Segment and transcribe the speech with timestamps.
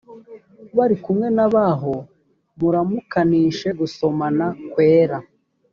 [0.77, 1.83] bari kumwe na bo h
[2.59, 5.17] muramukanishe gusomana kwera